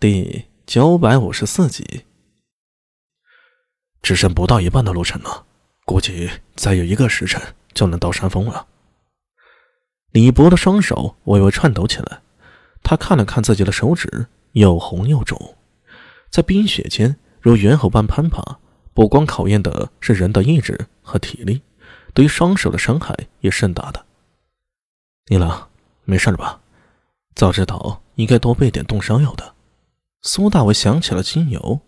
[0.00, 2.06] 第九百五十四集，
[4.00, 5.44] 只剩不到一半的路程了，
[5.84, 7.38] 估计再有一个时辰
[7.74, 8.66] 就能到山峰了。
[10.12, 12.22] 李博的双手微微颤抖起来，
[12.82, 15.58] 他看了看自己的手指，又红又肿，
[16.30, 18.58] 在冰雪间如猿猴般攀爬，
[18.94, 21.60] 不光考验的是人的意志和体力，
[22.14, 24.06] 对于双手的伤害也甚大的。
[25.26, 25.68] 你了，
[26.04, 26.62] 没事吧？
[27.34, 29.56] 早知道应该多备点冻伤药的。
[30.22, 31.80] 苏大伟想起了精油，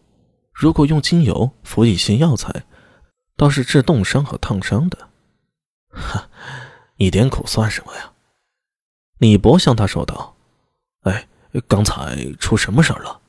[0.53, 2.65] 如果用精油服一些药材，
[3.37, 5.11] 倒是治冻伤和烫伤的。
[5.91, 6.31] 哈，
[6.97, 8.15] 一点苦算什么呀？
[9.19, 10.35] 李博向他说道
[11.05, 11.29] ：“哎，
[11.69, 13.21] 刚才出什么事了？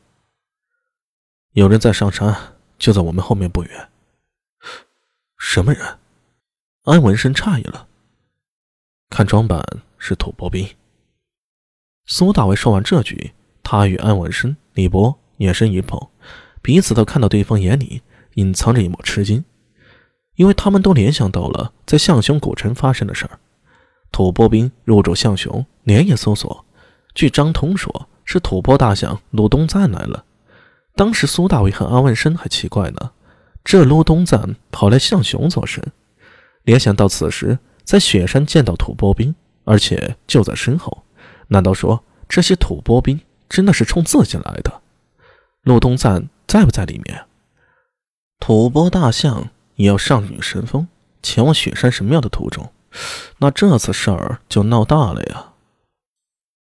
[1.52, 3.90] 有人在上山，就在我们后面不远。
[5.38, 6.00] 什么人？”
[6.84, 7.88] 安文生诧异了，
[9.10, 9.62] 看装扮
[9.98, 10.76] 是吐蕃兵。
[12.06, 13.34] 苏大伟说完这句。
[13.66, 16.00] 他与安文生、李博眼神一碰，
[16.62, 18.02] 彼此都看到对方眼里
[18.36, 19.44] 隐藏着一抹吃惊，
[20.36, 23.40] 因为他们都联想到了在象雄古城发生的事儿。
[24.12, 26.66] 吐蕃兵入驻象雄，连夜搜索，
[27.16, 30.26] 据张通说，是吐蕃大将鲁东赞来了。
[30.96, 33.12] 当时苏大伟和阿文生还奇怪呢，
[33.64, 35.84] 这鲁东赞跑来象雄做甚？
[36.64, 41.04] 联想到此时在雪山见到吐蕃兵，而且就在身后，
[41.48, 43.20] 难道说这些吐蕃兵？
[43.54, 44.82] 真的是冲自己来的，
[45.62, 47.28] 陆东赞在不在里面？
[48.40, 50.88] 吐蕃大象也要上女神峰，
[51.22, 52.74] 前往雪山神庙的途中，
[53.38, 55.54] 那这次事儿就闹大了呀！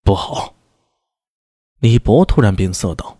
[0.02, 0.56] 不好！
[1.78, 3.18] 李博突然变色道：“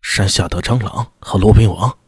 [0.00, 1.98] 山下的蟑螂和罗宾王。”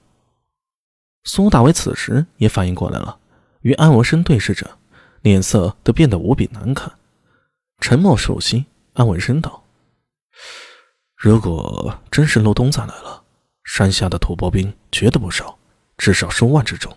[1.25, 3.19] 苏大伟此时也反应过来了，
[3.61, 4.79] 与安文生对视着，
[5.21, 6.91] 脸色都变得无比难看。
[7.79, 9.60] 沉默数息，安文生道。
[11.23, 13.23] 如果真是陆东赞来了，
[13.63, 15.59] 山下的吐蕃兵绝对不少，
[15.99, 16.91] 至少数万之众。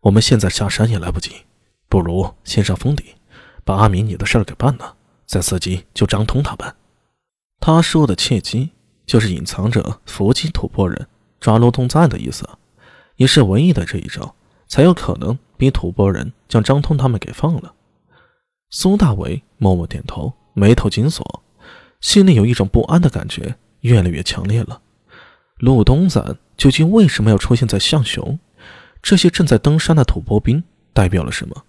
[0.00, 1.42] 我们现在下山也来不及，
[1.90, 3.04] 不如先上峰顶，
[3.62, 4.96] 把阿明你的事儿给办了，
[5.26, 6.74] 再伺机救张通他们。
[7.60, 8.70] 他说的契机，
[9.04, 11.06] 就是隐藏着伏击吐蕃人、
[11.38, 12.48] 抓陆东赞的意思，
[13.16, 14.34] 也是唯一的这一招，
[14.68, 17.74] 才有可能逼吐蕃人将张通他们给放了。
[18.70, 21.43] 苏大伟默默点头，眉头紧锁。
[22.04, 24.82] 心里有一种不安的感觉，越来越强烈了。
[25.56, 28.38] 陆东赞究竟为什么要出现在象雄？
[29.02, 31.64] 这些正在登山的吐蕃兵代表了什么？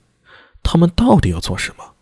[0.62, 1.94] 他们到底要做什么？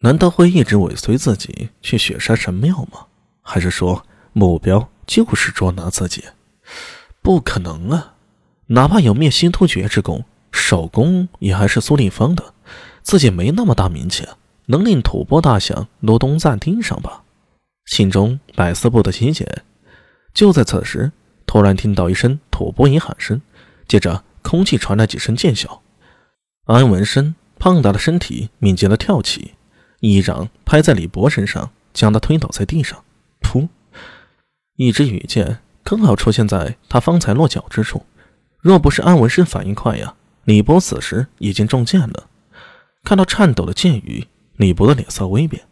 [0.00, 3.06] 难道会一直尾随自己去雪山神庙吗？
[3.42, 6.24] 还是说目标就是捉拿自己？
[7.22, 8.14] 不可能啊！
[8.66, 12.54] 哪怕有灭星突厥之功，首功也还是苏立方的，
[13.02, 14.26] 自己没那么大名气，
[14.66, 17.22] 能令吐蕃大将陆东赞盯上吧？
[17.86, 19.62] 心中百思不得其解。
[20.34, 21.10] 就在此时，
[21.46, 23.40] 突然听到一声吐蕃音喊声，
[23.88, 25.80] 接着空气传来几声剑啸。
[26.66, 29.54] 安文生胖大的身体敏捷地跳起，
[30.00, 33.02] 一掌拍在李博身上，将他推倒在地上。
[33.40, 33.68] 噗！
[34.74, 38.04] 一支羽箭刚好出现在他方才落脚之处。
[38.58, 42.28] 若不是安文生反应快呀，李博此时已经中箭了。
[43.04, 44.26] 看到颤抖的箭雨，
[44.56, 45.62] 李博的脸色微变。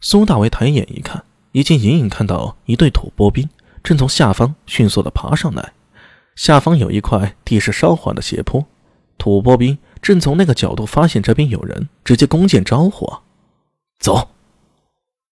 [0.00, 1.24] 苏大为抬眼一看。
[1.52, 3.48] 已经隐隐看到一队吐蕃兵
[3.82, 5.72] 正从下方迅速地爬上来，
[6.36, 8.64] 下方有一块地势稍缓的斜坡，
[9.18, 13.12] 吐蕃兵正从那个角度发现这边有人，直接弓箭招呼
[13.98, 14.30] ：“走！”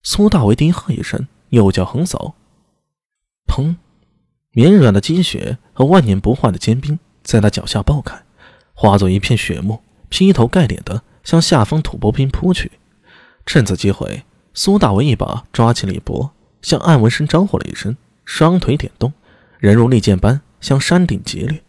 [0.02, 2.34] 苏大为低喝一声，右脚横扫，
[3.46, 3.76] 砰！
[4.52, 8.20] 绵软的积雪和万年不化的坚冰在他脚下爆开，
[8.74, 12.72] 化作一片雪沫，劈头盖脸的向下方吐蕃兵扑去。
[13.44, 14.24] 趁此机会。
[14.54, 16.32] 苏大为一把抓起李博，
[16.62, 19.12] 向艾文生招呼了一声，双腿点动，
[19.58, 21.62] 人如利剑般向山顶劫掠。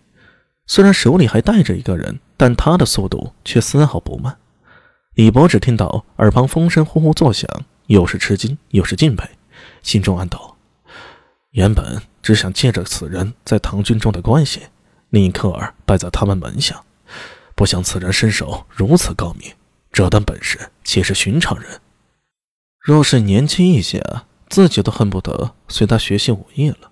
[0.66, 4.38] 虽然手里还带着一个人，但他的速度却丝毫不慢。
[5.16, 7.50] 李博只听到耳旁风声呼呼作响，
[7.88, 9.28] 又是吃惊又是敬佩，
[9.81, 10.56] 心中暗道：
[11.51, 14.61] 原本只想借着此人在唐军中的关系，
[15.09, 16.82] 令克尔拜在他们门下，
[17.55, 19.52] 不想此人身手如此高明，
[19.91, 21.70] 这等本事岂是寻常人？
[22.81, 24.03] 若是年轻一些，
[24.47, 26.91] 自己都恨不得随他学习武艺了。